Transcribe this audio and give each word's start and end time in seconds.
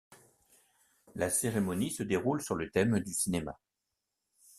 La 1.13 1.29
cérémonie 1.29 1.91
se 1.91 2.01
déroule 2.01 2.41
sur 2.41 2.55
le 2.55 2.71
thème 2.71 2.99
du 3.01 3.13
cinéma. 3.13 3.59